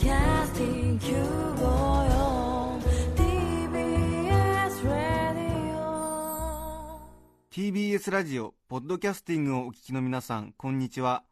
[0.00, 2.80] Podcasting 954
[3.14, 5.76] TBS Radio
[7.50, 11.24] TBS ラジオポッドキャスティングをお聞きの皆さんこんにちは。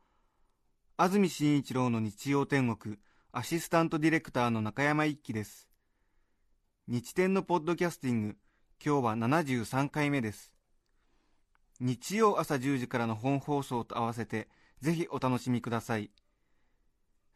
[0.98, 2.96] 安住紳一郎の日曜天国
[3.32, 5.71] アシスタントディレクターの中山一輝です。
[6.88, 8.37] 日天のポッドキャスティング
[8.85, 10.53] 今日は73回目です。
[11.80, 14.46] 日曜朝10時からの本放送と合わせて
[14.82, 16.10] ぜひお楽しみください。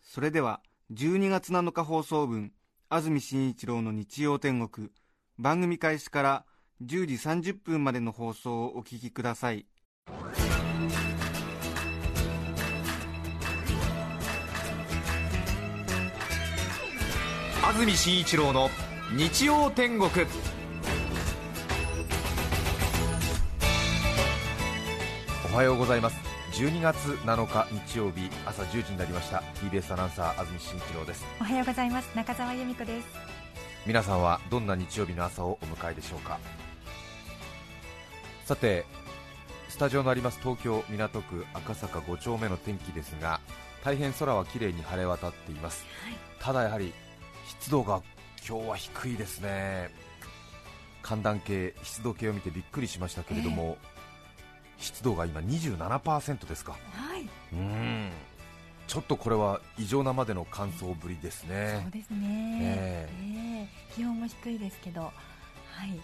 [0.03, 0.61] それでは
[0.95, 2.53] 12月7日放送分
[2.91, 4.91] 安住紳一郎の日曜天国。
[5.39, 6.45] 番組開始から
[6.85, 9.65] 10時30分までの放送をお聞きください。
[17.65, 18.69] 安住紳一郎の
[19.17, 20.11] 日曜天国。
[25.51, 26.32] おはようございます。
[26.53, 29.43] 12月7日日曜日朝10時になりました。
[29.55, 31.25] TBS アナウンサー安住紳一郎です。
[31.41, 32.15] おはようございます。
[32.15, 33.07] 中澤由美子です。
[33.87, 36.39] 皆さんはどんな日曜日の朝をお迎えでしょうか？
[38.45, 38.85] さて
[39.71, 43.41] スタジオのあります東京港区赤坂5丁目の天気ですが
[43.83, 45.87] 大変空は綺麗に晴れ渡っています、
[46.39, 46.93] ただやはり
[47.49, 48.03] 湿度が
[48.47, 49.89] 今日は低いですね。
[51.01, 53.79] 寒暖計湿度計を見てびっくりしましたけれども、
[54.83, 56.73] 湿度が今27%ですか。
[56.73, 58.11] はい、うん。
[58.87, 61.81] ちょっとこれは異常なまでの乾燥ぶりですね。
[61.83, 63.09] そうですね、え。
[63.21, 65.03] ええ気温も低いですけど。
[65.03, 65.11] は
[65.87, 66.01] い。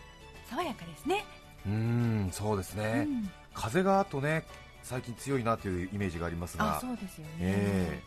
[0.49, 1.25] 爽やかですね。
[1.67, 3.31] うんそうですね、うん。
[3.53, 4.45] 風があとね
[4.83, 8.03] 最近強いなというイメージがありますあがそうですよね、ええ。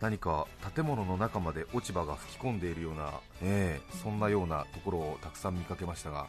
[0.00, 3.12] 何か建物の中まで落ち葉が吹き込んでいるような、
[3.42, 6.26] ええそんなようなところをたくさん見かけましたが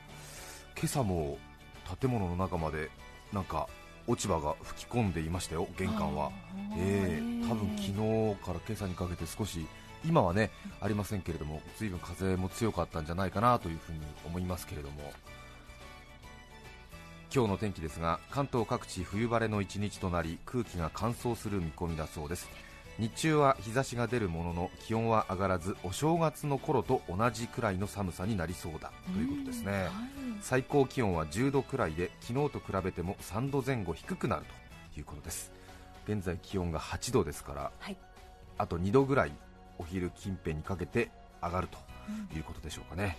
[0.77, 1.37] 今朝も
[1.99, 2.91] 建物の中まで
[3.33, 3.67] なんか
[4.07, 6.31] 落ち葉が吹き込んでいましたよ、玄関は。
[6.77, 9.65] ええ多分昨日から今朝にかけて少し
[10.05, 15.11] 今はねありませんけれども随分風も強かったんじゃないかなというふうに思いますけれども。
[17.35, 22.47] 今日の天気ですが関東各地冬晴れの一日となり空気が乾燥する見込みだそうです
[22.99, 29.89] 日中は日差しが出るものの気温は上がらずお正月の頃と同じくらいの寒さになりそうだということですね、はい。
[30.41, 34.43] 最高気温は10度くらいで昨日と比べても3度前後低くなる
[34.93, 35.51] ということです。
[36.07, 37.97] 現在気温が8度ですからはい。
[38.57, 39.31] あと2度ぐらい
[39.79, 41.09] お昼近辺にかけて
[41.41, 41.77] 上がると
[42.35, 43.17] いうことでしょうかね、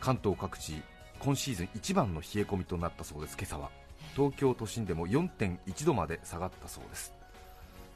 [0.00, 0.82] 関東各地
[1.18, 3.70] 今シーズン一番の冷え込みとなったそうです今朝は。
[4.16, 7.12] 東京都心でも4.1度まで下がったそうです。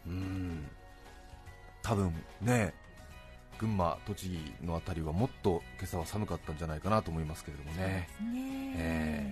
[0.06, 0.68] うーん
[1.82, 2.74] 多分ね
[3.58, 8.08] 群馬栃木の辺りはもっと今朝は寒かったんじゃないかなと思いますけれどもね。
[8.32, 8.74] ね。
[8.76, 9.30] え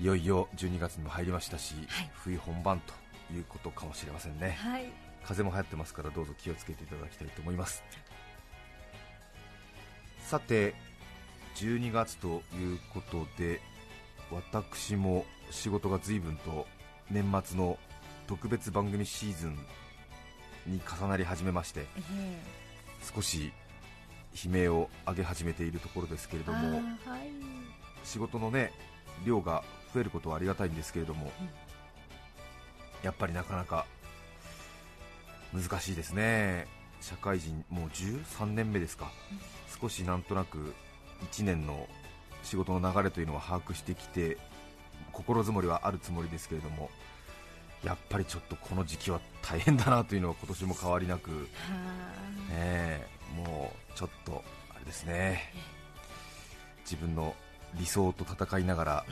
[0.00, 2.10] いよいよ12月にも入りましたし、はい。
[2.14, 2.94] 冬本番と
[3.32, 4.56] いうことかもしれませんね。
[4.58, 4.86] はい。
[5.22, 7.84] 風も流行ってますからどうぞ気をつけていただきたいと思います。
[10.22, 10.74] さて
[11.56, 13.60] 12月ということで
[14.30, 16.66] 私も仕事が随分と
[17.10, 17.78] 年末の
[18.26, 19.58] 特別番組シーズン
[20.70, 22.38] に重なり始めましてえ
[23.14, 23.52] 少し
[24.44, 26.82] 悲鳴を上げ始めているところですけれえどもはい。
[28.04, 28.72] 仕事のね
[29.24, 31.32] 量が増えることはありがたいんですけれども、
[33.02, 33.86] やっぱりなかなか
[35.52, 36.66] 難しいですね、
[37.00, 39.10] 社会人もう13年目ですか、
[39.80, 40.74] 少しなんとなく
[41.32, 41.88] 1年の
[42.42, 44.38] 仕事の流れというのは把握してきて、
[45.12, 46.90] 心づもりはあるつもりですけれども、
[47.84, 51.46] やっぱりちょっとこの時期は大変だなというのは今年も変わりなく、はね
[52.50, 55.52] えもうちょっとあれですね。
[56.84, 57.34] 自分の
[57.74, 59.04] 理想と戦いながら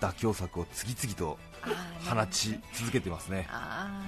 [0.00, 1.38] 妥協策を次々と
[2.08, 3.46] 放ち続けてますね、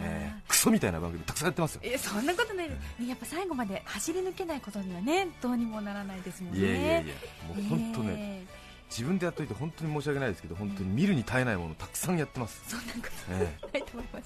[0.02, 0.42] ええ。
[0.48, 1.80] クソみたいな番組たくさんやってますよ。
[1.84, 2.68] えそんなことない。
[2.68, 6.60] です、ね、やっぱ最後まで走り抜けないことにはねどうにもならないですもんね。
[6.60, 7.14] いやいやいや
[7.48, 8.46] もう本当ね、え
[8.91, 14.25] 自分でやっといて本当に申し訳ないですけど本当に見るに耐えないものたくさんやってます、ーそんなことえないと思います、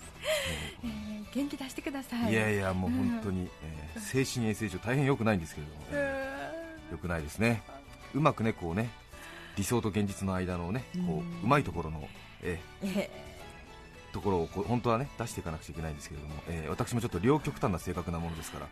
[0.85, 2.29] えー元気出してください。
[2.29, 6.43] えいやいやもう本当に、ええ精神衛生上大変良くないんですけれども、え
[6.91, 7.63] え良くないですね。
[8.15, 8.91] うまくねこうね
[9.57, 11.41] 理想と現実の間のねこうん。
[11.41, 12.07] ううまいところの、
[12.43, 13.11] ええ。
[13.11, 13.11] え
[14.13, 18.67] ところをこう本当はね出していかなくちゃいけないんですけれども、えー私もちょっと両極端な性格なものですから、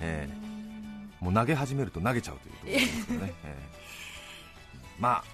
[0.00, 5.24] えーもう投げ始めると投げちゃうというところですからね、えー まあ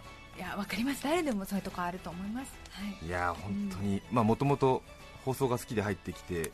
[0.41, 1.05] いやわかります。
[1.05, 2.51] 誰でもそういうとこあると思います。
[2.71, 3.07] はい。
[3.07, 4.01] いやー本当に。
[4.11, 4.83] まあもともと
[5.23, 6.51] 放送が好きで入ってきて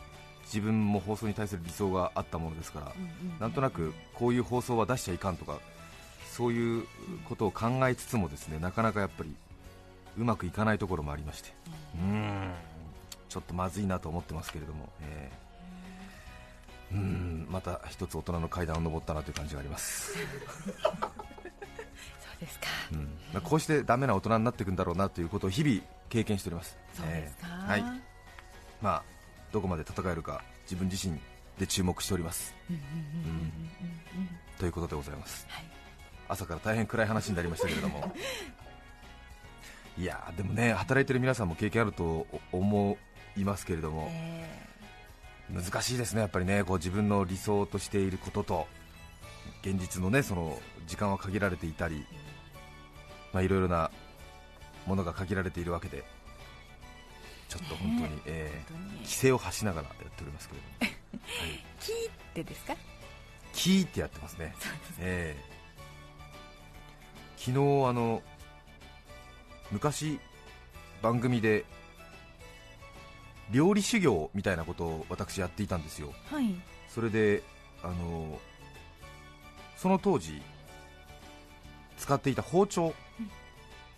[0.47, 5.61] 自分も放送に対する理想があったものですから、うんうんなんとなくこういう放送は出しちゃいかんとか
[6.33, 6.87] そういう
[7.29, 9.33] ことを考えつつもですねなかなかやっぱり
[10.19, 11.51] うまくいかないところもありまして。
[11.95, 12.53] うーん。
[13.29, 16.97] ちょっとまずいなと思ってますけれども、えー。
[16.97, 17.47] うん。
[17.51, 20.15] また一つ大人の階段を登ったなという感じがあります、
[22.39, 22.67] そうですか。
[22.93, 23.01] うん。
[23.33, 26.77] まあこうしてダメな大人になっていくんだろうなということを日々経験しております。
[26.95, 27.83] そうですか、えーはい。
[28.83, 29.03] まあ
[29.53, 31.19] どこまで戦えるか自分自身
[31.59, 32.55] で注目しております。
[34.59, 35.47] ということでございます。
[35.49, 35.65] はい。
[36.29, 38.15] 朝から大変暗い話になりましたけれども。
[39.99, 42.99] いやーでもね働いてる皆さんも経験あると思
[43.39, 44.09] いますけれども。
[44.11, 44.67] え
[45.49, 46.65] 難しいですねやっぱりね。
[46.65, 48.67] こう自分の理想としていることと
[49.69, 52.05] 現実のねその時間は限られていたり
[53.33, 53.91] まあいろいろな
[54.87, 56.05] ものが限られているわけで
[57.49, 60.93] ちょっと本当に、ねえーー本当に規制を発しながらやっておりますけれども、
[61.27, 62.77] はい、キーってですか？
[63.53, 64.55] キーってやってますね。
[65.01, 65.57] ええ。
[67.37, 67.55] 昨日あ
[67.93, 68.23] の
[69.71, 70.19] 昔
[71.03, 71.65] 番組で
[73.51, 76.13] 料理修行みたいなことを私やっていたんですよ。
[76.31, 76.55] はい。
[76.89, 77.43] それで
[77.83, 78.41] あの
[79.77, 80.43] その当時
[81.99, 82.95] 使っていた包丁、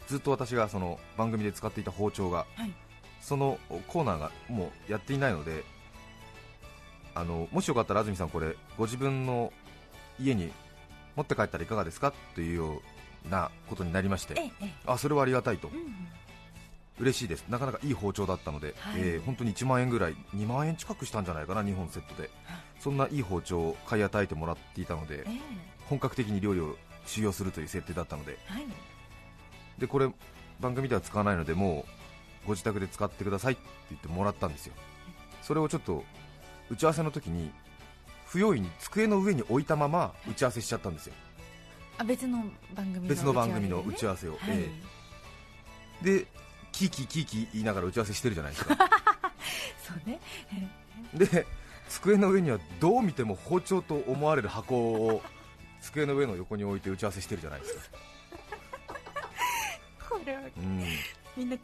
[0.06, 2.72] ずっと私がその番組で使っていた包丁が、はい。
[3.20, 3.58] その
[3.88, 5.64] コーナーがもうやっていないので
[7.14, 9.52] あのもしよかったら安住さんこれご自分の
[10.20, 10.52] 家に
[11.16, 12.14] 持って帰ったらいかがですか？
[12.36, 12.80] というよ
[13.26, 15.68] うなことになりましてえええあそれはありがたいと。
[15.74, 16.08] えうん
[16.98, 17.44] 嬉しいです。
[17.48, 19.00] なかなかいい包丁だったので、はい。
[19.00, 22.30] えー本当に1万円ぐらい2万円近くしたんじゃないかな2本セットで。
[22.80, 25.40] そんないい包丁を買い与えてもらっていたのでえ
[25.88, 28.38] 本格的に料理を修行するという設定だったので。
[28.50, 28.66] えはい。
[29.78, 30.08] でこれ
[30.60, 31.84] 番組では使わないのでも
[32.44, 34.74] うご自宅で使ってくださいって言ってもらったんですよ。
[35.42, 36.04] それをちょっと
[36.70, 37.50] 打ち合わせの時に
[38.26, 41.14] 不用意に机の上に置いたまま打ち合わせしちゃったんですよ。
[41.98, 42.44] あ別の
[42.74, 44.60] 番組の別の番組の打ち合わわせを、せはい。
[44.60, 44.70] え
[46.02, 46.18] え。
[46.20, 46.26] で
[46.78, 48.76] キーキーキーキー言いながら打ち合わせしてるじゃないですか。
[49.84, 50.20] そうね。
[51.12, 51.44] で
[51.88, 55.22] 机の上にはどう見ても包丁と思われる箱を
[55.80, 57.98] 机の上の横に置いて打ち合わせしてるじゃないですか、
[60.08, 60.84] これはうん、
[61.36, 61.56] みんな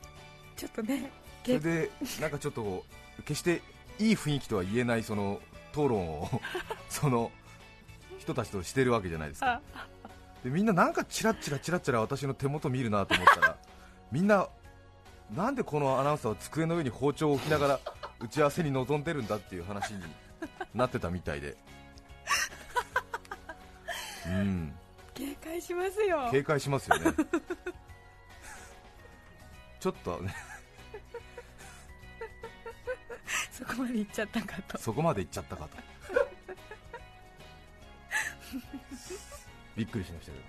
[0.56, 1.12] ちょっとね
[1.44, 1.90] それで
[2.20, 2.84] なんかちょっと
[3.18, 3.60] 決して
[3.98, 5.40] いい雰囲気とは言えないその
[5.72, 6.40] 討論を
[6.88, 7.30] その
[8.18, 9.60] 人たちとしてるわけじゃないですか。
[10.42, 13.56] でみんななんかチラッチラチラッチラ私の手元見るなと思ったら
[14.10, 14.48] みんな
[15.30, 17.80] なんでこのアナウンサーは机の上に包丁を置きながら
[18.20, 20.00] 打ち合わせに臨んでるんだっていう話に
[20.74, 21.56] なってたみたいで。
[24.26, 24.74] うん。
[25.14, 26.28] 警戒しますよ。
[26.30, 27.12] 警戒しますよね。
[29.80, 30.34] ちょっとね。
[33.52, 34.78] そこまで行っちゃったかと。
[34.78, 35.76] そこまで行っちゃったかと。
[39.76, 40.44] びっくりしましたけど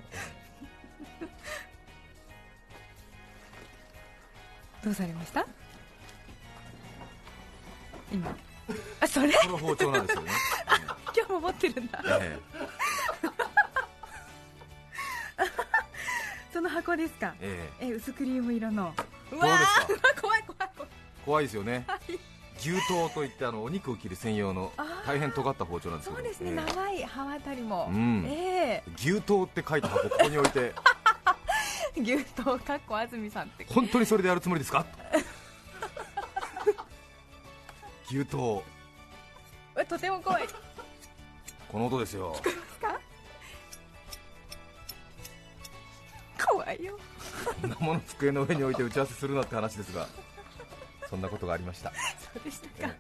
[4.86, 5.46] どうされました？
[8.14, 8.34] 今。
[9.02, 9.34] あそれ？
[9.34, 10.32] この包丁なんですよね、
[11.18, 12.02] 今日も持ってるんだ。
[12.22, 12.40] え
[16.54, 17.34] その箱ですか？
[17.42, 17.86] ええ。
[17.86, 18.94] ええ薄クリーム色の。
[19.32, 20.10] うどうわですか？
[20.18, 20.90] ー 怖い怖い怖い。
[21.26, 21.84] 怖いですよね。
[21.88, 22.00] はい。
[22.60, 24.72] 牛刀といってあのお肉を切る専用の
[25.06, 26.22] 大変尖った包丁なんですけど。
[26.22, 26.56] そうですね、ええ。
[26.56, 28.24] 長い刃渡りも、うん。
[28.28, 30.60] え牛刀って書いた箱ここに置いて。
[30.60, 30.74] え
[31.98, 33.66] 牛刀かっこ安住さんって。
[33.70, 34.86] 本当にそれでやるつもりですか？
[38.10, 38.62] 牛刀
[39.88, 40.48] とても怖い。
[41.72, 42.36] この音ですよ。
[46.48, 46.98] 怖いよ。
[47.62, 50.08] こんなもの机の上に置いて打ち合わせするなって話ですが
[51.10, 51.92] そんなことがありました。
[51.92, 52.94] そうでしたか。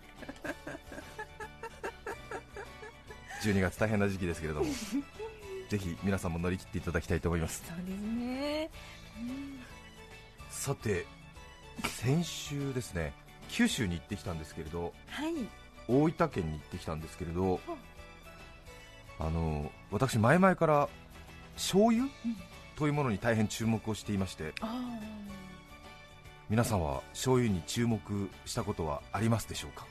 [3.43, 4.65] 12月大変な時期ですけれども
[5.69, 7.63] ぜひ皆さんも乗り切っていただきたいと思います。
[7.67, 8.69] そうですね
[10.65, 11.05] さて
[11.83, 13.13] 先週ですね
[13.49, 15.33] 九州に行ってきたんですけれどはい。
[15.87, 17.59] 大分県に行ってきたんですけれど
[19.19, 20.89] あの私前々から
[21.53, 22.05] 醤油？
[22.77, 24.89] というものに大変注目をしていましてあ
[26.49, 27.99] 皆さんは醤油に注目
[28.47, 29.85] したことはありますでしょうか？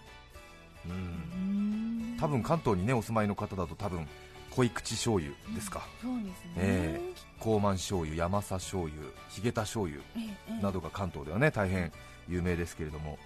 [0.87, 2.17] うん。
[2.19, 4.09] 多分関東にねお住まいの方だと多分
[4.55, 7.15] 濃い口醤油ですか、そうですね、ええ。
[7.41, 8.95] 高慢醤油山佐醤油
[9.29, 10.01] ヒゲタ醤油
[10.63, 11.93] などが関東ではね大変
[12.29, 13.19] 有名ですけれども。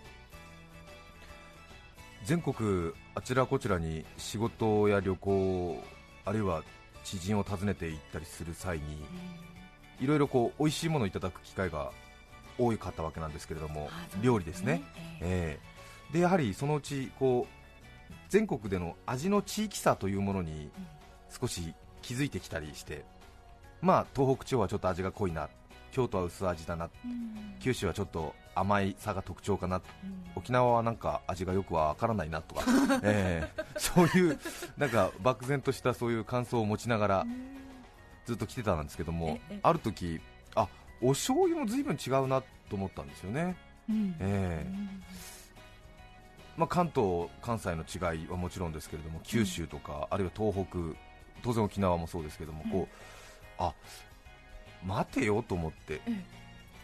[2.24, 5.82] 全国あちらこちらに仕事や旅行
[6.24, 6.62] あるいは
[7.04, 8.84] 知人を訪ねて行ったりする際に
[10.00, 11.90] いろいろこう美味しいものをいただく機会が
[12.58, 13.88] 多かったわけなんですけれども
[14.20, 15.18] 料理ですね、ええ。
[15.22, 15.58] え
[16.10, 16.12] え。
[16.12, 20.70] でやはりそのうちこう全国での味の地域差というものに
[21.28, 23.04] 少し気づいてきたりして
[23.80, 25.48] まあ東北地方はちょっと味が濃いな
[25.90, 27.56] 京都は薄味だなうん。
[27.60, 29.82] 九州はちょっと甘いさが特徴かなうん。
[30.36, 32.62] 沖縄はなんか味がよくわからないなとか、
[33.02, 34.38] えーそういう
[34.76, 37.26] なんか漠然としたそういう感想を持ちながら
[38.26, 39.60] ずっと来てたんですけどもええ。
[39.62, 40.20] ある時
[40.54, 40.68] あ
[41.00, 43.56] お醤油も随分違うなと思ったんですよね、
[43.88, 44.16] うん。
[44.20, 45.18] ええ。
[46.56, 50.98] まあ、関東、関西の違いはもちろんですけれども九州とか、あるいは東北
[51.42, 52.94] 当然沖縄もそうですけども、こう
[53.58, 53.72] あ
[54.84, 56.24] 待てよと思って、え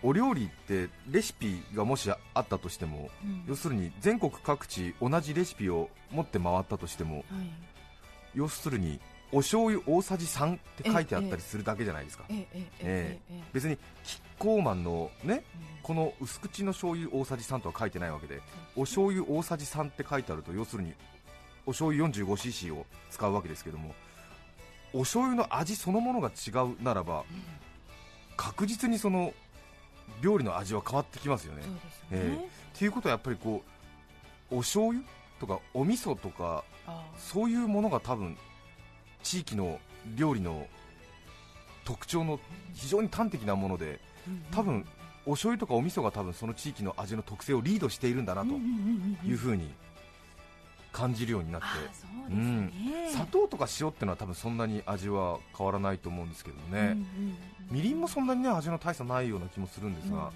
[0.03, 3.45] お料理ってレシピがもしあったとしてもうん。
[3.49, 7.25] 要するに全国各地同じレシピを持って回ったとしてもはい。
[8.35, 9.01] 要するに
[9.33, 18.41] お醤油大さじ3って書いてあったりするだけじゃないですか、ええええ別にキッコーマンのねえこの薄口の醤油大さじ3とは書いてないわけで
[18.77, 20.93] お醤油大さじ3って書いてあると要するに
[21.67, 23.95] お醤油 45cc を使うわけですけども
[24.95, 27.25] お醤油の味そのものが違うならば
[28.37, 29.35] 確実にその
[30.23, 31.63] 料理の味は変わってきますよね。
[31.63, 33.63] そうですよえねっていうことはやっぱりこ
[34.51, 35.03] うお醤油
[35.41, 38.37] とかお味噌とかあそういうものが多分
[39.23, 39.81] 地域の
[40.17, 40.67] 料理の
[41.85, 42.39] 特徴の
[42.73, 44.01] 非常に端的なもので
[44.53, 44.87] 多分
[45.27, 48.53] お醤油とかお味噌が多分その地域の味の特性をリードしているんだなと
[49.27, 49.73] いうふうに
[50.95, 51.67] 感じるようになって。
[51.67, 53.11] あそうですね。
[53.11, 56.97] 砂糖とか塩ってのは多分そんなに味は変わらないと思うんですけどね。
[57.71, 60.31] みりんもそんなにね味の大差ないような気もするんですが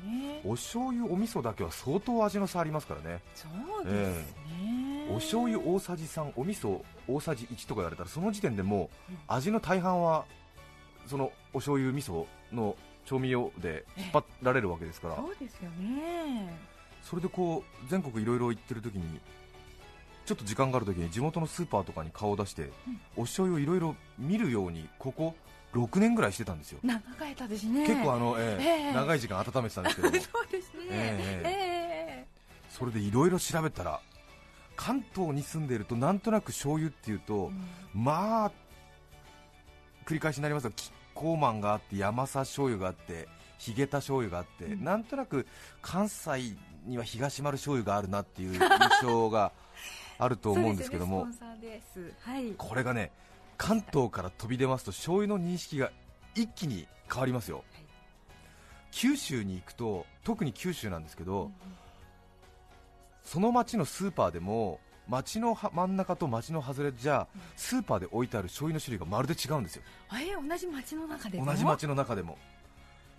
[0.45, 3.21] お醤油お味噌だけは相当味の差ありますからね。
[3.35, 3.47] そ
[3.83, 5.07] うですね。
[5.11, 10.25] お醤油大さじ3お味噌大さじ1とか言われたらその時点でもう味の大半は
[11.07, 15.17] そのお醤油味噌の調味料で引っ張られるわけですから。
[15.17, 16.53] そうですよね。
[17.03, 19.21] それでこう全国いろいろ行ってる時に
[20.29, 22.71] ちょっと時間がある時に地元のスーパーとかに顔を出して、
[23.17, 25.35] お醤油をいろいろ見るようにここ
[25.73, 27.87] 6年ぐらいしてたんですよ、長かったですね。
[27.87, 28.93] 結構あの、ええええ。
[28.93, 30.17] 長い時間温めてたんですけども。
[30.21, 30.83] そうですね。
[30.91, 32.27] えええ
[32.69, 34.01] それでいろいろ調べたら
[34.77, 37.51] 関東に住んでいるとなんとなく醤油っていうと、
[37.95, 38.53] まあ
[40.05, 44.85] 繰り返しになりますがキッコーマンがあって山佐醤油があってヒゲタ醤油があって、うん。
[44.85, 45.47] なんとなく
[45.81, 46.55] 関西
[46.85, 48.61] には東丸醤油があるなっていう印
[49.03, 49.53] 象が
[50.19, 51.27] あると思うんですけども。
[52.21, 52.53] はい。
[52.57, 53.11] これがね
[53.57, 55.91] 関東から飛び出ますと醤油の認識が
[56.35, 57.65] 一気に変わりますよ、はい。
[58.91, 61.51] 九州に行くと特に九州なんですけど、
[63.23, 69.83] その町のスーパーでも町のは真ん中と町の外れじゃスーパーで置いてある醤油の種類がまるで違うんですよ。
[70.13, 71.47] え同じ町の中でも？
[71.47, 72.39] 同じ町の中でも。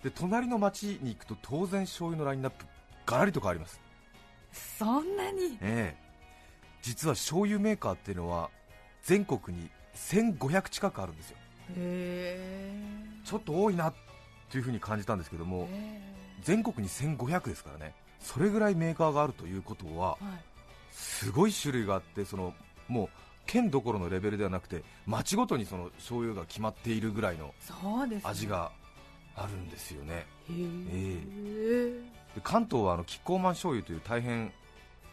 [0.02, 2.64] で隣の町に行くと当然醤油のラインナップ
[3.04, 3.80] ガラリと変わります。
[4.78, 5.58] そんなに？
[5.60, 6.09] ええ
[6.82, 8.50] 実は醤油メーカーっていうのは
[9.02, 11.36] 全国に1500近くあるんですよ。
[11.76, 12.70] へ
[13.24, 13.92] ちょっと多いな
[14.50, 16.00] というふうに感じたんですけどもえ
[16.42, 17.94] 全国に1500ですからね。
[18.20, 20.22] それぐらいメーカーがあるということははい。
[20.92, 22.54] すごい種類があってその
[22.88, 23.08] もう
[23.46, 27.54] 県どころのレベルではなくて町ごとにその醤油が決まっているぐらいの
[28.24, 28.72] 味が
[29.36, 30.14] あるんですよね。
[30.14, 31.90] へええ。
[32.34, 34.52] で関東はあのキッコーマン醤油という大変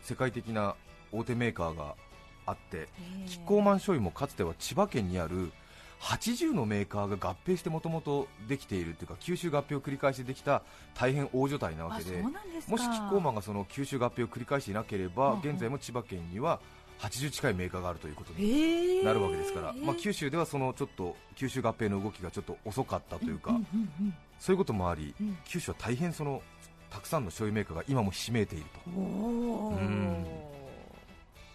[0.02, 0.76] 世界的な
[1.12, 1.96] 大手メーカーが
[2.46, 2.88] あって
[3.28, 5.52] キッコーマン醤油もかつては千葉県にある
[6.00, 10.62] 80のメーカーが合併してもともとできているというか吸収合併を繰り返してできた
[10.96, 12.30] 大変大所帯なわあけでも
[12.78, 15.40] しキッコーマンがその吸収合併を繰り返していなければ、うんうん。
[15.50, 16.60] 現在も千葉県には
[17.00, 23.56] 80近いメーカーがあるということになるわけですから、まあ、九九州ではそのちょっと吸収合併の動きがちょっと遅かったというか、
[24.40, 25.38] そういうこともあり、うん。
[25.46, 26.42] 九州は大変その
[26.90, 28.90] たくさんの醤油メーカーが今もひしめいていると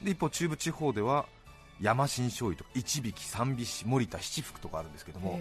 [0.02, 1.26] で一方中部地方では
[1.80, 5.40] 山新醤油とか一引三美市森田七福とかあるんですけども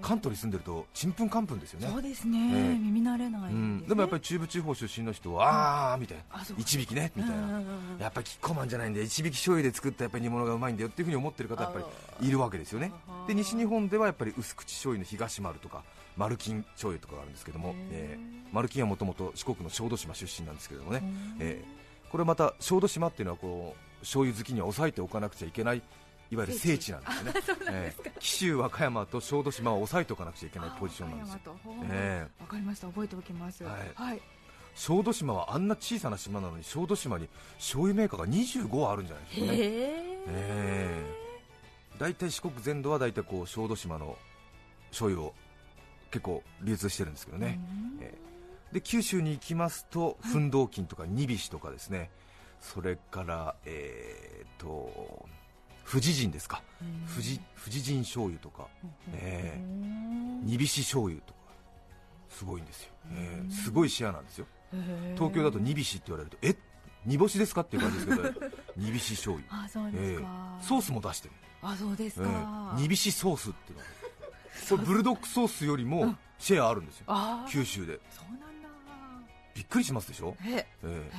[0.00, 1.88] 関東に住んでるとちんぷんかんぷんですよね。
[1.88, 2.78] そうですね、ええ。
[2.78, 3.48] 耳慣れないね。
[3.50, 6.42] うん、でもやっぱり中部地方出身の人は、あーみたいな。
[6.56, 7.62] 一引ねみたいな、な
[7.98, 11.80] やっぱりキッコーマンじゃないんで一引醤油で作ったやっぱり煮物がうまいんだよっていうふうに思ってる方やっぱ
[12.20, 12.90] りいるわけですよね。
[13.26, 15.82] で西日本ではやっぱり薄口醤油の東丸とか
[16.16, 21.02] 丸金醤油とかがあるんですけども、えー、丸金はもともと四国の小豆島出身なんですけれどもね、
[21.38, 25.82] えーこれまた小豆島っていうのはこう醤油好きには抑えておかなくちゃいけない
[26.30, 26.92] いわゆる聖地。
[26.92, 27.08] なんで
[27.42, 31.52] すよねえー紀州和歌山と小豆島を抑えておかなくちゃいけないポジションなんですよ。
[31.52, 31.58] よ
[31.90, 32.86] えわかりました。
[32.86, 33.64] 覚えておきます。
[33.64, 33.72] はい。
[33.94, 34.22] はい、
[34.74, 39.52] 小豆島はあんな小さな島なのに小豆島に醤油メーカーが25あるんじゃないですかね。
[39.52, 40.16] へえ。
[40.28, 41.22] え
[41.98, 44.16] 大体四国全土は大体こう小豆島の
[44.90, 45.34] 醤油を
[46.10, 47.58] 結構流通してるんですけどね、
[48.00, 48.32] えー
[48.72, 52.10] で九州に行きますと奮闘金とか二菱とかですね
[52.62, 55.26] それからえー、と
[55.84, 56.62] 富士人ですか。
[57.12, 58.66] 富士富士人醤油とか。
[59.12, 59.60] ええ
[60.44, 61.40] 二菱醤油とか。
[62.30, 64.46] すごいんですよ、えーすごいシェアなんですよ。
[65.16, 66.30] 東京だと煮びしって言われる。
[66.30, 66.56] とえ？
[67.04, 69.64] 煮干しですかっていう感じですけど 煮びし醤油。
[69.64, 70.28] あそうですか、
[70.58, 73.90] えーソースも出してる、あそうですえか、ー煮びしソースっていうのが。
[74.70, 77.06] これブルドックソースよりもシェアあるんですよ、
[77.48, 78.00] 九州で。
[78.10, 78.68] そうなんだ。
[79.54, 80.66] びっくりしますでしょ、え。
[80.84, 81.10] えー。
[81.10, 81.12] で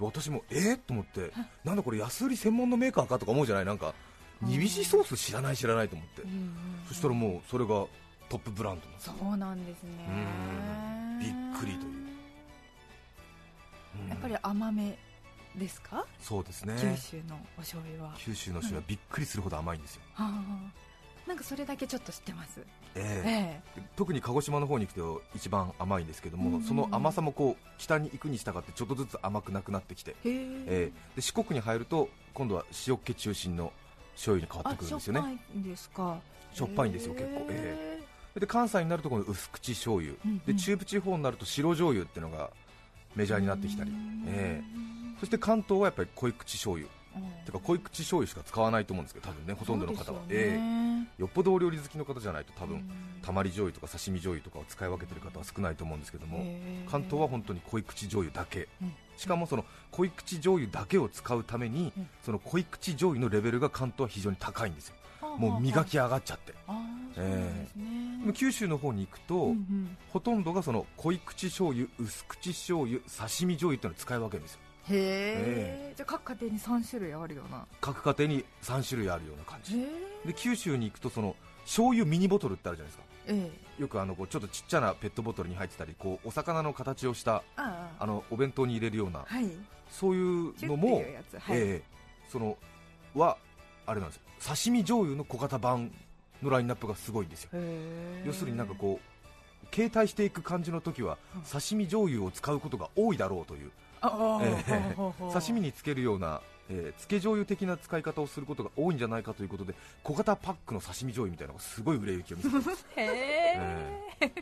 [0.00, 1.32] 私もえー、と思って
[1.64, 3.64] なんだこれ安売り専門のメーカーかとか思うじゃない？
[3.64, 3.94] なんか
[4.40, 6.22] 煮びしソース知らない知らないと思って。
[6.22, 6.52] うんうん
[6.88, 7.68] そしたらもうそれが
[8.28, 9.90] トップブランドそうなんですね。
[10.08, 11.18] うん。
[11.20, 11.92] びっくりという。
[14.02, 14.08] うん。
[14.08, 14.98] やっぱり甘め
[15.54, 16.74] ですか、そうですね。
[16.78, 20.42] 九州のお醤油は、は九州の塩はびっくりするほど甘いんですよ、あ
[21.26, 22.60] なんかそれだけちょっと知ってます。
[22.94, 23.62] ええ。
[23.76, 26.60] え特に鹿児島の方に行くと一番甘いんですけども、うんうん。
[26.60, 30.36] うんその甘さもこう北に行くに従ってちょっとずつ甘くなくなってきて、えへえ。
[30.36, 31.16] ええ。
[31.16, 33.72] で四国に入ると今度は塩っ気中心の
[34.14, 35.20] 醤油に変わってくるんですよね。
[35.20, 36.20] あしょっぱいんですか。
[36.52, 37.46] しょっぱいんですよ結構。
[37.50, 38.02] え。
[38.38, 40.38] で関西になるとこの薄口醤油、うんうん。
[40.40, 42.50] で中部地方になると白醤油っていうのが
[43.14, 43.92] メジャーになってきたり、
[44.26, 44.64] ええ。
[45.20, 46.88] そして関東はやっぱり濃い口醤油
[47.44, 50.58] てか濃い口醤油しか使わないと思うんですけど多分ねほとんどの方は、え
[51.18, 51.20] え。
[51.20, 52.88] よっぽどお料理好きの方じゃないと多分
[53.22, 56.44] たまり醤油とか刺身醤油とかを使い分けてる方は少ないと思うんですけども、
[56.90, 58.92] 関東は本当に濃い口醤油だけ、うん。
[59.16, 62.08] しかもその濃い口醤油だけを使うために、うん。
[62.22, 64.94] その濃い口醤油のレベルが関東は非常に高いんですよ、
[65.38, 66.72] もう磨き上がっちゃって、あ。
[67.16, 69.96] ー九州の方に行くと、うんうん。
[70.10, 74.60] ほとんどがその濃い口醤油、薄口醤油、刺身醤油っていうのを使い分けるんですよ、
[74.90, 77.66] へえじゃあ各家庭に3種類あるような。
[77.80, 79.80] 各家庭に3種類あるような感じ、
[80.26, 83.04] で九州に行くとその醤油ミニボトルってあるじゃないですか。
[83.28, 83.82] ええ。
[83.82, 89.48] よくあのこうちょっとちっちゃなペットボトルに入ってたりこうお魚の形をしたあのお弁当に入れるようなはい。
[89.90, 91.82] そういうのもええ
[92.30, 92.56] その
[93.14, 93.36] は
[93.86, 94.22] あれなんですよ。
[94.40, 95.92] 刺身醤油の小型版
[96.42, 97.50] のラインナップがすごいんですよ。
[98.24, 101.42] 要するになんかこう携帯していく感じの時はうん。
[101.42, 103.70] 刺身醤油を使うことが多いだろうという
[104.08, 113.02] 刺身につけるような、えー、漬け醤油的な使い方をすることが多いんじゃないかということで小型パックの刺身醤油みたいなのがすごい売れ行きを見せてるんですへ
[114.20, 114.32] え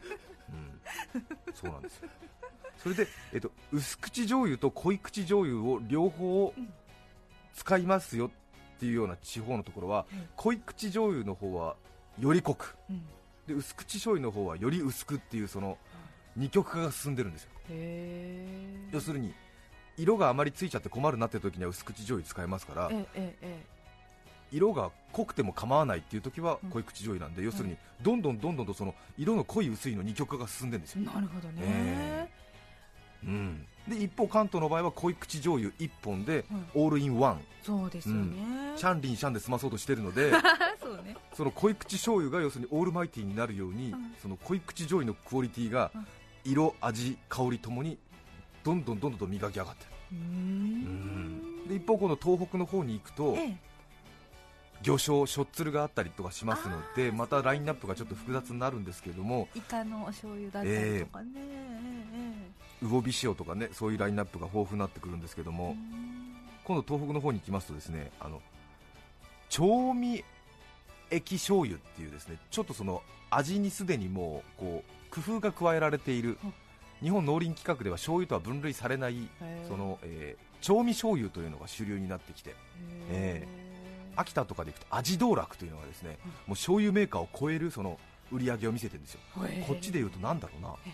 [1.15, 2.09] うん、そうなんですよ
[2.83, 6.53] それで、えっと、薄口醤油と濃い口醤油を両方
[7.55, 8.31] 使いますよっ
[8.81, 11.77] ていうような地方のところは、うん濃い口醤油の方は
[12.19, 13.03] より濃くうん
[13.47, 15.77] で薄口醤油の方はより薄くっていうその
[16.37, 17.51] 二極化が進んでるんですよ
[18.93, 19.35] 要するに
[20.01, 22.91] 色があまりついちゃって困るなって時には薄口醤油使えますから
[24.53, 26.71] 色が濃くても構わないっていう時はうん。
[26.71, 31.03] 濃い口醤油なんで、要するにどんどんどんどんとその色の濃い薄いの二極化が進んでるんですよ。
[31.03, 32.29] えなるほどね、え
[33.23, 36.67] うん、で一方関東の場合は濃い口醤油1本でうん。
[36.75, 40.33] オールインワン、そうですよね、シャンリンシャンで済まそうとしてるので
[40.81, 41.17] そうね。
[41.33, 44.15] その濃い口醤油が要するにオールマイティーになるように、うん。
[44.21, 46.07] その濃い口醤油のクオリティがうん。
[46.43, 47.99] 色味香りともに
[48.65, 53.71] どんどんどんどん磨き上がってうーる、んで一方この東北の方に行くとええ
[54.83, 62.35] 魚醤しょっつるがあったりとかしますのでまたラインナップがちょっと複雑になるんですけれどもイカのお醤油だったりとかね、え
[62.83, 65.77] 魚火塩とかねそういうラインナップが豊富になってくるんですけども、
[66.65, 68.41] 今度東北の方に行きますとですねあの
[69.51, 70.25] 調味
[71.11, 76.39] 液醤油っていうですねちょっとその味にすでにもうこう工夫が加えられている
[77.03, 79.29] 日本農林規格では醤油とは分類されない
[79.69, 82.55] その、えー調味醤油というのが主流になってきて
[83.09, 83.49] え
[84.15, 86.31] 秋田とかでいくと味道楽というのがですねうん。
[86.31, 87.99] もう醤油メーカーを超えるその
[88.31, 89.21] 売り上げを見せてるんですよ。
[89.67, 90.75] こっちでいうとなんだろうな。
[90.87, 90.91] え。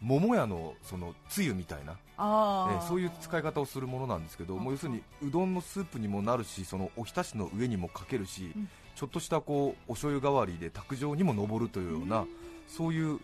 [0.00, 8.68] 桃屋のそのつゆみたいなえーそういう使い方をするものなんですけど、うんもう要するにうどんのスープにもなるし、そのおひたしの上にもかけるし、うん。
[8.94, 12.28] ちょっとしたこうお醤油代わりで卓上にも上るというような、うん。
[12.68, 13.20] そういう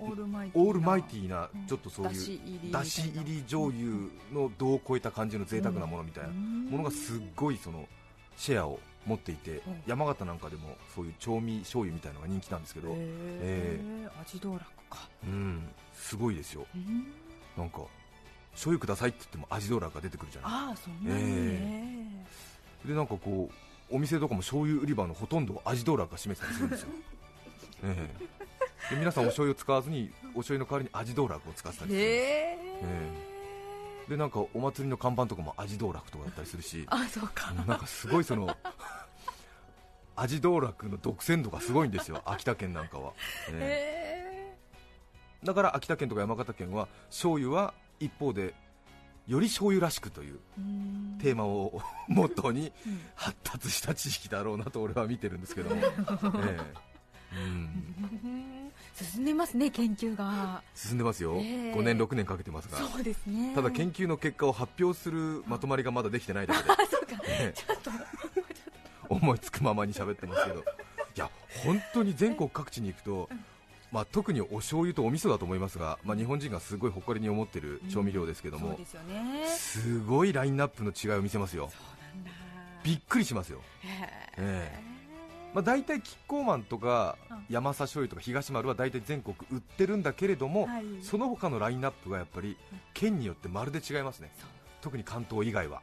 [0.00, 7.86] オールマイティーなちょっとそういうだし入り醤油の度を超えた感じの贅沢なものみたいなものがすっごいその
[8.36, 12.96] シェアを持っていて、うん山形なんかでもそういう調味醤油みたいなのが人気なんですけど、へえ。
[12.98, 15.08] え味道楽か。
[15.24, 17.06] うん、すごいですよ、うん。
[17.56, 17.80] なんか
[18.52, 20.50] 醤油くださいって言っても味道楽が出てくるじゃない。
[20.52, 22.26] ああそんなにね、
[22.84, 23.50] でなんかこ
[23.90, 26.88] うお店とかも醤油売り場のほとんどを味道楽が占めてたりするんですよ、
[27.84, 28.24] ええ。
[28.37, 28.37] で
[28.90, 33.28] 皆さんお醤油を使わずにお醤油の代わりに味道楽を使ってたりするんですへえ
[34.08, 36.86] でなんかお祭りの看板とかも味道楽とかだったりするし。
[36.90, 37.52] あそうか。
[37.52, 38.56] なんかすごいその
[40.16, 43.12] 味道楽の独占度がすごいんですよ秋田県なんかは、
[43.50, 44.56] えへえ
[45.44, 48.52] だから秋田県とか山形県は醤油は一方で
[49.28, 50.40] より醤油らしくという
[51.20, 53.00] テーマを モットーにうん。
[53.14, 57.36] 発達した知識だろうなと俺は見てるんですけども、ええ。
[57.36, 58.57] うん、
[59.04, 60.62] 進んでますね研究が。
[60.74, 61.74] 進んでますよ、ええ。
[61.74, 62.78] 5年6年かけてますが。
[62.78, 63.54] そうですね。
[63.54, 66.70] ただ研究の結果を発表するまとまりがまだできてないだけで。
[66.70, 67.22] あそうか。
[67.22, 67.90] ね ちょっと。
[69.08, 70.60] 思いつくままに喋ってますけど。
[70.60, 71.30] いや
[71.64, 73.28] 本当に全国各地に行くと、
[73.90, 79.46] まあ、特にお醤油とお味噌だと思いますが、まあ、日本人がすごい誇りに思ってる調味料ですけども、そうですよね。
[79.48, 81.70] すごいラインナップの違いを見せますよ。
[82.84, 84.97] びっくりしますよ、へえ
[85.54, 87.38] まあ、大体キッコーマンとかうん。
[87.48, 90.84] 山佐醤油とか東丸は大体全国売ってるんだけれども、はい。
[91.02, 92.56] その他のラインナップがやっぱり
[92.92, 94.30] 県によってまるで違いますね。
[94.80, 95.82] 特に関東以外は。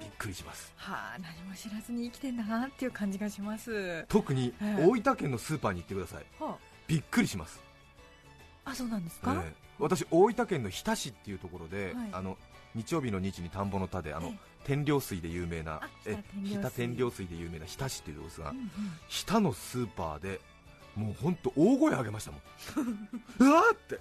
[0.00, 0.72] びっくりします。
[0.76, 4.04] はあ何も知らずに生きてんだなっていう感じがします。
[4.08, 4.86] 特にええ。
[4.86, 6.24] 大分県のスーパーに行ってください。
[6.38, 7.60] はびっくりします。
[8.64, 9.54] ああそうなんですか、ええ。
[9.78, 12.08] 私、大分県の日田市っていうところで、はい。
[12.12, 12.36] あの
[12.74, 18.70] 日曜日の日に田んぼの田であのえ天領水で有名なあえ日田天領水で有名な日田市っていうところですが、うんうん。
[19.08, 20.40] 日田のスーパーで
[20.94, 22.40] もう本当大声上げましたもん。
[23.48, 23.98] うわーって。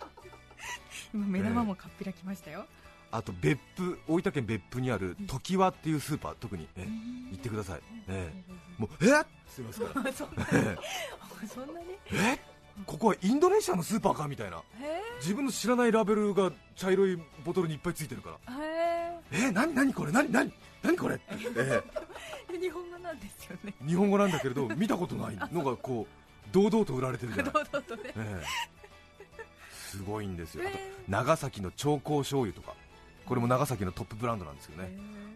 [1.12, 2.64] 今目玉もかっぴらきましたよ、
[3.10, 7.28] あと別府大分県別府にある常盤っていうスーパー特に、えうん。
[7.32, 8.52] 行ってください、ええ。
[8.78, 10.12] ももうえっって言いますから。
[10.14, 11.86] そんなえそんなに？
[12.12, 12.38] え
[12.86, 14.58] ここはインドネシアのスーパーかみたいな。
[14.58, 14.60] へ
[15.20, 18.36] 自分の知らないラベルが茶色いボトルにいっぱいついてるから。
[19.32, 19.50] え。
[19.52, 21.24] 何何これ何何何これって、
[21.56, 21.82] え
[22.52, 22.56] え。
[22.58, 23.74] 日本語なんですよね。
[23.82, 25.36] え日本語なんだけれど見たことない。
[25.52, 28.02] のがこう堂々と売られてるじゃない、堂々とね。
[28.16, 28.44] ええ。
[29.70, 30.64] すごいんですよ。
[30.66, 32.74] あと長崎の長江醤油とか。
[33.30, 34.88] これも長崎のトップブランドなんですよね、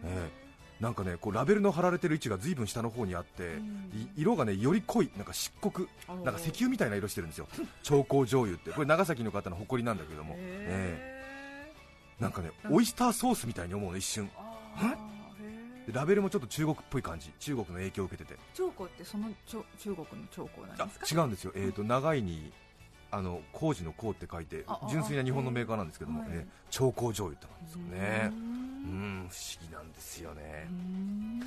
[0.03, 0.44] ええ
[0.79, 3.91] なんかねこうラベルの貼られてる位置が随分下の方にあって、うん。
[3.95, 5.87] い色がねより濃いなんか漆黒
[6.23, 7.47] なんか石油みたいな色してるんですよ。
[7.83, 8.71] 長江醤油って。
[8.73, 11.15] これ長崎の方の誇りなんだけども、えへ
[12.19, 14.29] えなんかねうんオイスターソースみたいに思うの一瞬。
[15.93, 17.31] ラベルもちょっと中国っぽい感じ。
[17.39, 18.39] 中国の影響を受けてて。
[18.55, 21.21] 長江ってその中国の長江なんあですか？
[21.21, 22.51] 違うんですよ、えー、と長いに
[23.11, 26.29] あの工事の工って書いて純粋な日本のメーカーなんですけども、はい。
[26.31, 28.31] えー長江醤油ってなんですよね。
[28.31, 29.25] ううん。
[29.25, 30.67] ん不思議なんですよね。
[30.69, 31.41] うん。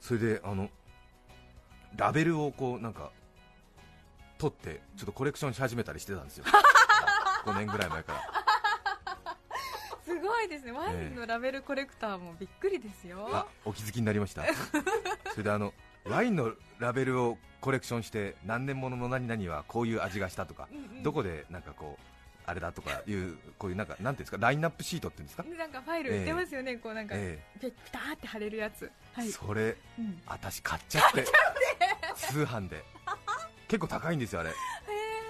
[0.00, 0.68] それであの
[1.96, 3.10] ラベルをこうなんか
[4.38, 6.44] 取ってちょっとコレクションし始めたりしてたんですよ。
[7.46, 8.20] 5年ぐらい前から。
[10.04, 10.72] すごいですね。
[10.72, 13.28] ワインのラベルコレクターもびっくりですよ。
[13.32, 14.42] あお気づきになりました。
[15.32, 15.72] それであの
[16.08, 20.68] ワインのラベルをコレクションして何年ものの何々はこういう味がしたとか
[21.02, 22.02] どこでなんかこう
[22.48, 28.84] あれだとかいうこういうなんかなんていうんですかラインナップシートっていうんですか、なんかファイル売ってますよね、こうなんか、えピピターって貼れるやつ。
[29.16, 31.24] えはい、それうん、私買っちゃって
[32.14, 32.84] 通販で。
[33.66, 34.50] 結構高いんですよあれ。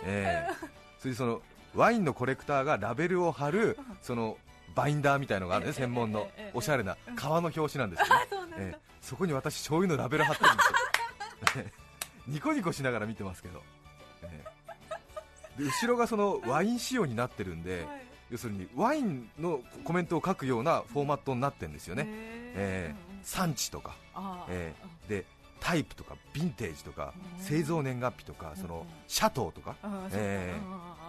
[0.04, 0.46] え。
[0.50, 0.66] え
[0.98, 1.40] それでその
[1.74, 4.36] ワインのコレクターがラベルを貼るその
[4.74, 6.50] バインダーみたいのがあるね専門のええええ。
[6.52, 7.16] おしゃれなうん。
[7.16, 8.26] 革の表紙なんですよね。
[8.60, 11.64] ええそこに私醤油のラベル貼ってるんですよ。
[11.64, 11.86] ええ
[12.26, 13.62] ニコニコしながら見てますけど、
[14.22, 14.44] え
[15.58, 18.06] えで後ろがそのワイン仕様になってるんで、はい。
[18.30, 22.12] 要するにワインのコメントを書くようなフォーマットになってるんですよね、へえ
[22.56, 23.24] えうんうん。
[23.24, 23.94] 産地とか、
[24.48, 24.74] え
[25.08, 25.24] えで
[25.60, 28.86] タイプとかヴィンテージとかうん製造年月日とかそのうん。
[29.06, 29.76] シャトーとか。
[30.12, 30.52] え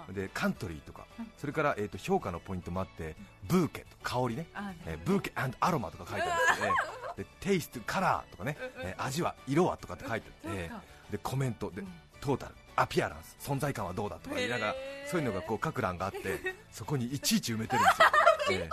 [0.10, 0.14] ー。
[0.14, 1.08] でカントリーとか。
[1.20, 1.32] うん。
[1.38, 3.16] それから、えー、と評価のポイントもあって
[3.48, 4.46] ブーケと香りね、
[4.86, 10.84] えーブーケアロマとか書いてあるんですよ、え えでテイストカラーとかね、えー味は色はとかって書いてえそうか。
[11.10, 11.88] えでコメントでうん。
[12.20, 14.76] トータルアピアランス存在感はどうだとか言いながら
[15.10, 18.08] そういうのがこう 書く欄があってそこにいちいち埋めてるんですよ、
[18.52, 18.70] ええ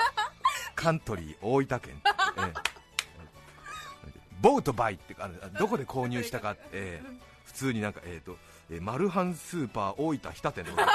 [0.74, 2.02] カントリー大分県、
[2.38, 2.52] ええ
[4.40, 8.36] ボートバイってあのどこで購入したかって、ええ普通になんか、えーと
[8.70, 10.86] えーマルハンスーパー大分日田店とか、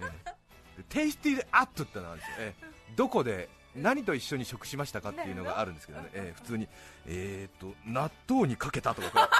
[0.00, 0.30] ええ
[0.78, 6.68] でテイスティーでアットってのがあるんですよ、ええどこで何と一緒に食しましたかっていうのがあるんですけどね、ええ普通に、
[7.06, 9.30] えー、と納豆にかけたとか、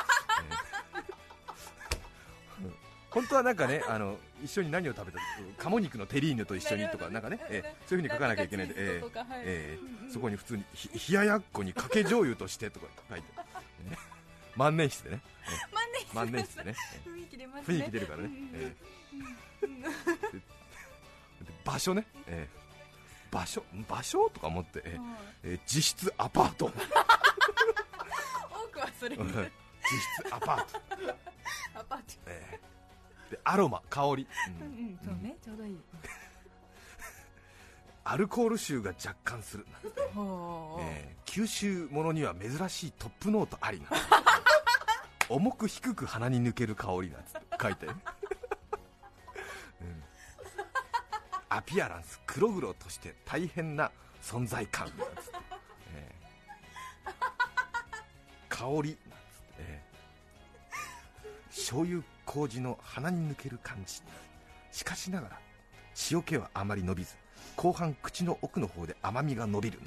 [0.41, 0.73] ええ
[3.11, 5.19] 本当はなんかねあの一緒に何を食べた
[5.59, 13.29] 鴨肉のテリーヌと一緒にとかなんかね、ええそういうふうに書かなきゃいけないんで、ええええそこに普通にひ冷ややっこにかけ醤油としてとか書いて、
[13.91, 13.99] ね
[14.57, 15.51] 万年筆でね、え
[16.11, 16.63] え万年筆。
[16.63, 17.79] でね、え雰囲気出ますえね。
[17.79, 18.75] 雰囲気出るからね、え
[19.63, 19.69] えで
[21.45, 22.62] で場所ね、ええ
[23.33, 24.99] 場所場所とか思って、え
[25.43, 26.67] え実質アパート。
[26.67, 26.71] 多
[28.71, 29.17] くはそれ。
[29.17, 29.25] 実
[30.25, 30.81] 質アパート、
[31.81, 32.05] アパート。
[32.27, 32.61] ええ。
[33.31, 35.37] でアロマ香り、ううんんうんそうね。
[35.43, 35.81] ちょうどいい。
[38.05, 39.65] アルコール臭が若干する。
[39.65, 39.71] ね
[40.81, 43.89] えー九州ものには珍しいトップノートありな
[45.31, 47.47] 重く低く鼻に抜ける香りなんつって。
[47.63, 47.87] 書いて、
[51.55, 53.91] アピアランス黒々として大変な
[54.23, 54.87] 存在感。
[54.87, 55.11] なんつって、
[55.95, 56.11] え。
[57.05, 57.13] ー
[58.49, 58.97] 香りなんつって、
[59.59, 59.93] えー
[61.51, 64.01] 醤油麹の鼻に抜ける感じ。
[64.71, 65.39] しかしながら
[66.11, 67.15] 塩気はあまり伸びず
[67.57, 69.79] 後半口の奥の方で甘みが伸びる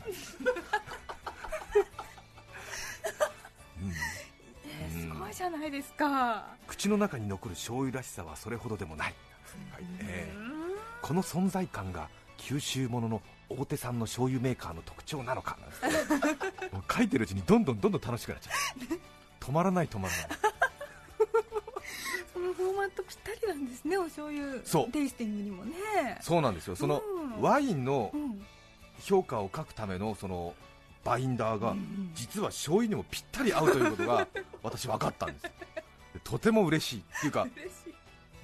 [3.82, 3.90] うん。
[3.90, 6.46] えーすごいじゃないですか。
[6.68, 9.16] 口の中に残る醤油らしさはそれほどでもない、
[9.74, 9.84] はい。
[10.02, 10.45] えー
[11.06, 15.56] この存在感が九州ものの大手さんの醤油メーカーの特徴なのか。
[16.74, 18.54] な書いてるうちにどんどんどんどん楽しくなっちゃう。
[19.40, 20.28] 止まらない止まらない。
[22.34, 24.90] そのフォーマットぴったりなんですねお醤油そう。
[24.90, 25.76] テイスティングにもね。
[26.22, 26.76] そうなんですよ。
[26.76, 27.04] その
[27.38, 27.42] うん。
[27.42, 28.44] ワインのうん。
[29.00, 30.56] 評価を書くためのその
[31.04, 31.76] バインダーが
[32.16, 34.28] 実は醤油にもぴったり合うということが
[34.64, 35.44] 私分かったんです。
[35.44, 35.52] で
[36.24, 37.00] とても嬉しい。
[37.00, 37.48] っていうか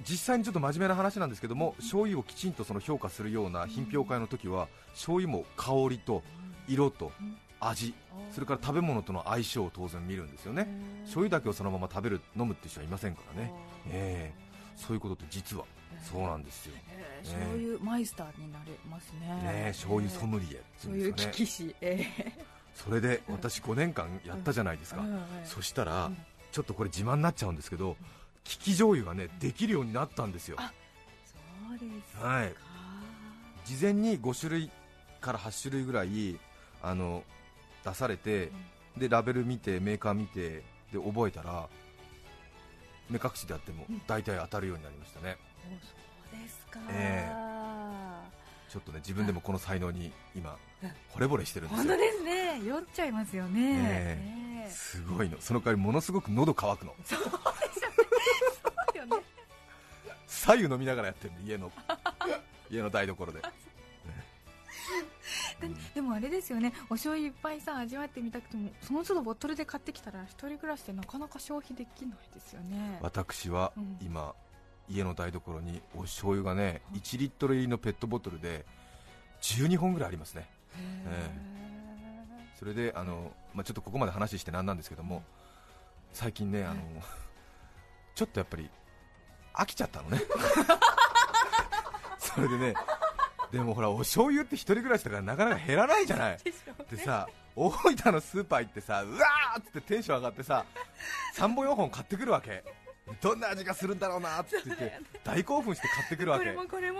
[0.08, 6.22] 実際にちょっと真面目な話なんですけども醤油をきちんとその評価するような品評会の時は醤油も香りと
[6.68, 7.12] 色と
[7.60, 7.94] 味
[8.32, 10.66] それから食べ物との相性を当然見るんですよね。
[11.04, 13.52] 醤油だけをそのまま食べる飲むっていう人はいませんからね。
[13.88, 14.52] ええ。
[14.76, 15.64] そういうことって実は
[16.02, 19.28] そうなんですよ、えー醤油マイスターになれますね。
[19.28, 21.32] ねえ醤油ソムリエってそういういうんですかね。
[21.36, 22.06] 危機師え
[22.74, 26.16] それで私5年間やったじゃないですか、ーそしたら、うん
[26.52, 27.96] ちょっとこれ自慢になっちゃうんですけど、
[28.44, 30.72] 利き醤油がねできるようになったんですよ、あ
[31.68, 32.26] そうですか。
[32.26, 32.54] はい、
[33.64, 34.70] 事前に5種類
[35.20, 36.38] から8種類ぐらい
[36.82, 37.22] あの
[37.84, 38.50] 出されて、
[38.96, 41.68] でラベル見て、メーカー見てで覚えたら、
[43.08, 45.92] 目隠しであっても大体当たるようになりましたね、おそ
[46.36, 47.30] うですか、え
[48.68, 50.88] ちょっとね自分でもこの才能に今、うん。
[51.14, 52.62] 惚れ惚れしてるんです本当よ、ですね。
[52.64, 54.68] 酔っちゃいますよね、ええ。
[54.68, 57.26] えすごいの、その代わりものすごく喉乾くの、そうで
[57.74, 57.81] す
[60.42, 61.70] 左右飲みながらやってるの、家の
[62.68, 63.40] 家の台所で。
[65.94, 66.72] でもあれですよね。
[66.86, 72.98] お醤油いっぱいさ味わってみたくてもその都度ボトルで買ってきたら一人暮らしでなかなか消費できないですよね。
[73.00, 73.98] 私はうん。
[74.02, 74.34] 今、
[74.88, 78.66] 家の台所にお醤油がね1リットル入りのペットボトルで
[79.42, 80.48] 12本ぐらいありますね。
[80.76, 81.30] へ
[82.58, 85.22] それであの、まあ、ちょっとここまで話してなんなんですけども
[86.12, 86.80] 最近ねあの
[88.16, 88.68] ちょっとやっぱり
[89.54, 90.20] 飽きちゃったのね。
[92.18, 92.74] それでね
[93.50, 96.38] でもほらお醤油って一人暮らしだからなかなか減らないじゃない。
[96.38, 100.64] ーでさ大分のスーパー行ってさうわーっつってテンション上がってさ
[101.36, 102.64] 3本4本買ってくるわけ。
[103.20, 106.56] どんな味がするんだろうなっつって言って大興奮して買ってくるわけ。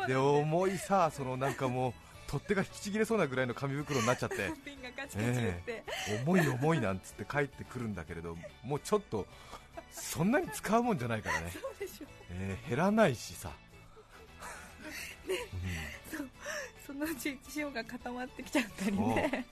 [0.06, 1.92] で重いさそのなんかもう
[2.26, 4.52] 取っ手が引きちぎれそうなぐらいの紙袋になっちゃって、
[6.24, 9.26] 重い重いなんつって帰ってくるんだけれどもうちょっと
[9.90, 12.06] そんなに使うもんじゃないからね、そうでしょ。
[12.30, 13.50] えー減らないしさ、
[16.86, 19.46] そのうち塩が固まってきちゃったりね。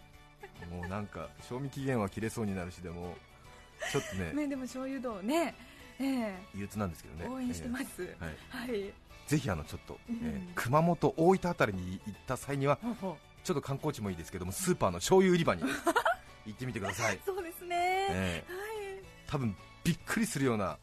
[0.70, 0.74] う。
[0.74, 3.16] んもうなんか賞味期限は切れそうになるしでも
[3.92, 4.32] ちょっとね。
[4.32, 5.54] ねでも醤油道ね。
[5.98, 6.38] ええ。
[6.54, 7.28] 憂鬱なんですけどね。
[7.28, 8.24] 応援してます、えー
[8.58, 8.70] はい。
[8.70, 8.92] はい。
[9.26, 10.16] ぜひあのちょっと、うん。
[10.22, 13.16] えー熊本、大分あたりに行った際にはほうほう。
[13.44, 15.62] ちょっと観光地もいいですけどもスーパーの醤油売り場に
[16.46, 18.58] 行ってみてください、 そうですね、えーは
[19.00, 19.04] い。
[19.26, 19.56] 多分
[19.90, 20.78] びっくりするような、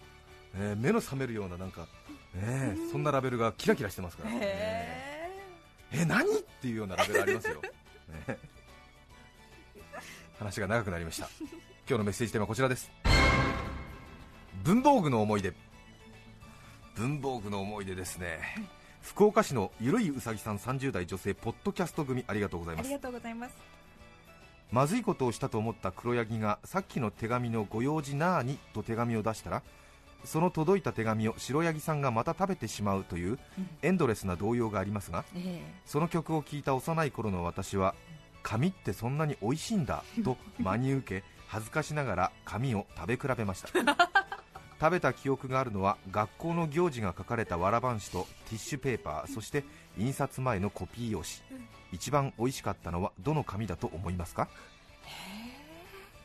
[0.59, 1.87] えー目の覚めるようななんか、
[2.35, 5.29] ねうんそんなラベルがキラキラしてますから、ねへ
[5.93, 6.25] え何？
[6.25, 7.71] っていうようなラベルありますよ、ね
[10.39, 11.29] 話が長くなりました。
[11.87, 12.91] 今日のメッセージテーマはこちらです。
[14.65, 15.53] 文房具の思い出。
[16.95, 18.41] 文房具の思い出ですね。
[19.01, 22.87] 福岡市のゆるいうさぎさん30代女性ポッドキャスト組ありがとうございます。
[22.87, 23.76] ありがとうございます
[24.71, 29.63] まずいことをしたと思った黒ヤギがさっきの手紙のご用事なーにと手紙を出したら
[30.25, 33.69] その届いた手紙を白ヤギさんがまた食べてしまうといううん。
[33.81, 37.95] エンドレスな動揺がありますがえその曲を聴いた幼い頃の私は
[38.43, 43.69] 紙ってそんなに美味しいんだと真に受け恥ずかしながら紙を食べ比べました
[44.79, 49.63] 食べた記憶があるのは学校の行事が書かれたわらばん紙とティッシュペーパーそして
[49.97, 51.61] 印刷前のコピー用紙。
[51.91, 54.47] 一番美味しかったのはどの紙だと思いますか？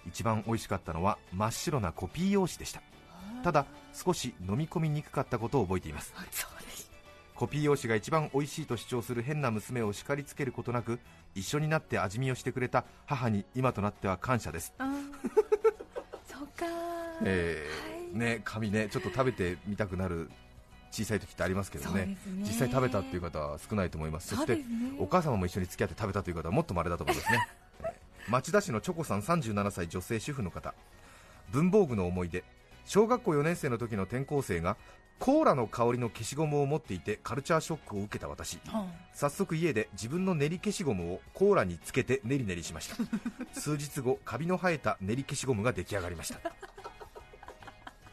[0.07, 2.83] 一番美味しかったのは真っ白なコピー用紙でした。
[3.41, 6.13] えただ少し飲み込みにくかったことを覚えています。
[7.35, 11.01] コピー用紙が一番美味しいと主張する変な娘を叱りつけることなく
[11.35, 16.67] 一緒になって味見をしてくれた母に今となっては感謝です、 そうか
[17.25, 20.31] えはいーね紙ねちょっと食べてみたくなる
[20.91, 22.05] 小さい時ってありますけどね。
[22.05, 22.17] ね。
[22.41, 24.29] 実際食べたっていう方は少ないと思います。
[24.29, 24.65] そしてね。
[24.99, 27.49] お母様も一緒に付き合って食べたという方はもっと稀だと思いますね。
[27.83, 27.93] えー
[28.29, 30.75] 町田市のチョコさん37歳女性主婦の方。
[31.51, 32.45] 文房具の思い出。
[32.85, 34.77] 小学校4年生の時の転校生が
[35.19, 38.61] コーラの香りの消しゴムを持っていてカルチャーショックを受けた私。
[38.67, 42.97] は早速家で自分の練り消しゴムをコーラにつけて練り練りしました。
[43.59, 46.41] 数日後カビの生えた練り消しゴムが出来上がりました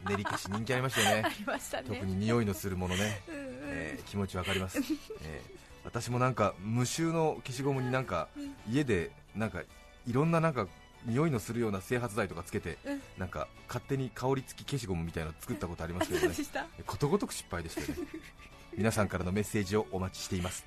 [0.08, 1.22] 練り消し人気ありましたよね。
[1.26, 1.88] ありましたね。
[1.88, 3.42] 特に匂いのするものね、うんうん。
[3.64, 4.78] えー気持ちわかります、
[5.22, 8.28] えー私もなんか無臭の消しゴムになんか
[8.70, 9.62] 家でなんか
[10.06, 10.68] いろんななんか
[11.06, 13.02] 匂いのするような整髪剤とかつけて、うん。
[13.16, 16.34] なんか勝手に香り付き消しゴムみたいなの作ったことありますけどね。
[16.86, 17.94] ことごとく失敗でしたよね
[18.76, 20.64] 皆さんからのメッセージをお待ちしています。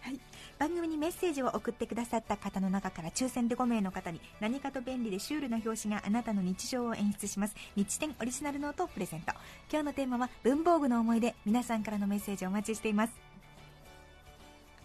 [0.60, 7.56] 番組にメッセージを送ってくださった方の中から抽選で5名の方に何かと便利でシュールな表紙があなたの日常を演出します。
[7.76, 9.34] 日展オリジナルノートをプレゼント。
[9.72, 11.36] 今日のテーマは文房具の思い出。
[11.46, 13.14] 皆さんからのメッセージをお待ちしています。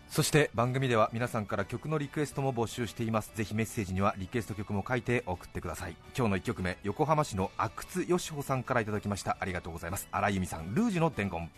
[0.08, 3.30] そして番組では皆さんから曲のリクエストも募集しています。
[3.34, 5.96] ぜひメッセージにはリクエスト曲も書いて送ってください。
[6.16, 9.36] 今日の1曲目横浜市の阿久津よしほさんからいただきました。
[9.38, 10.08] ありがとうございます。
[10.10, 11.50] 荒井由美さんルージュの伝言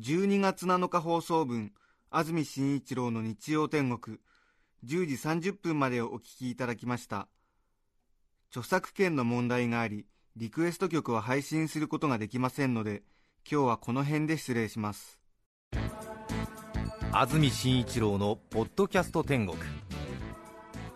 [0.00, 1.72] 12月7日放送分
[2.08, 4.18] 安住紳一郎の日曜天国。
[4.84, 5.14] 10時
[5.50, 7.26] 30分までをお聞きいただきました。
[8.50, 10.06] 著作権の問題があり
[10.36, 13.02] リクエスト曲は配信することができませんので
[13.50, 15.18] 今日はこの辺で失礼します。
[17.10, 19.58] 安住紳一郎のポッドキャスト天国。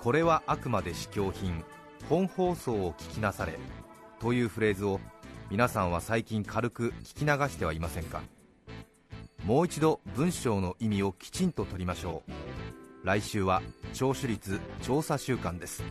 [0.00, 1.64] これはあくまで試供品
[2.08, 3.58] 本放送を聞きなされ
[4.20, 5.00] というフレーズを
[5.50, 8.22] 皆さんは最近軽く聞き流してはいませんか？
[9.44, 13.06] もう一度文章の意味をきちんと取りましょう。
[13.06, 13.60] 来週は
[13.92, 15.82] 聴取率調査週間です。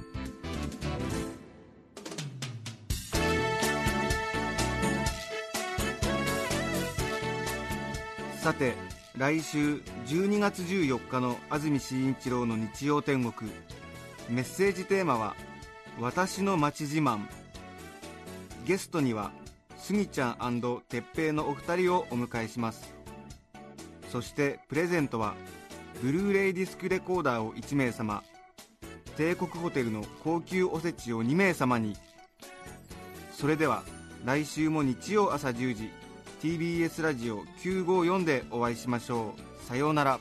[8.41, 8.73] さて
[9.17, 13.51] 来週12月14日の安住紳一郎の日曜天国。
[14.29, 15.35] メッセージテーマは
[15.99, 17.27] 「私の街自慢」
[18.65, 19.33] ゲストには
[19.77, 23.00] スギちゃん哲平のお二人をお迎えします。
[24.11, 25.35] そしてプレゼントは
[26.01, 28.23] ブルーレイディスクレコーダーを1名様
[29.15, 31.95] 帝国ホテルの高級おせちを2名様に。
[33.33, 33.83] それでは
[34.25, 35.89] 来週も日曜朝10時
[36.41, 39.67] TBS ラジオ954でお会いしましょう。
[39.67, 40.19] さようなら。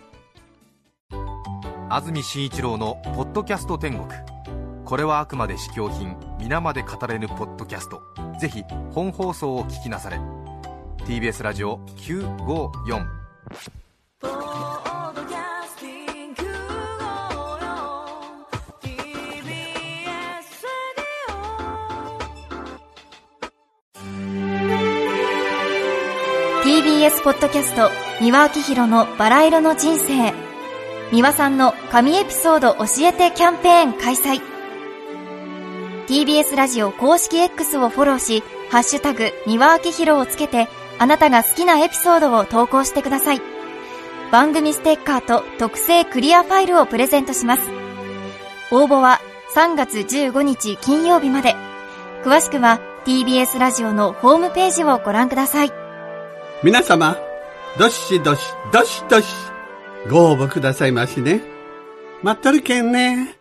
[1.89, 4.07] 安住紳一郎の「ポッドキャスト天国」
[4.85, 8.03] これはあくまで試供品皆まで語れぬポッドキャスト。
[8.39, 10.21] ぜひ本放送を聞きなされ。
[11.07, 13.20] TBS ラジオ954
[13.51, 17.59] ポッドキャスティングを
[18.81, 19.51] TBS
[26.55, 30.33] ラ TBS ポッドキャスト三輪明宏のバラ色の人生。
[31.11, 34.41] 三輪さんの神エピソード教えてキャンペーン開催。
[36.07, 40.69] TBS ラジオ公式 X をフォローし「ハッシュタグ三輪明宏」をつけて
[41.01, 43.41] あなたが好きなエピソードを投稿してください
[44.31, 47.63] 番組ステッカーと特製クリアファイルをプレゼントします
[48.71, 49.19] 応募は
[49.57, 51.57] 3月15日金曜日まで
[52.23, 55.73] 詳しくは TBS ラジオのホームページをご覧ください
[56.63, 57.17] 皆様、
[57.79, 59.35] どしどし、どしどし、
[60.11, 61.41] ご応募くださいましね。
[62.23, 63.40] 待っとるけんね。